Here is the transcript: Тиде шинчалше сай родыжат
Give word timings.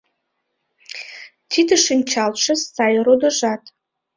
Тиде 1.51 1.75
шинчалше 1.85 2.53
сай 2.73 2.93
родыжат 3.05 3.63